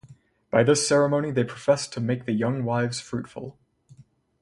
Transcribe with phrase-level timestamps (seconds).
[0.49, 3.55] By this ceremony they professed to make the young wives fruitful.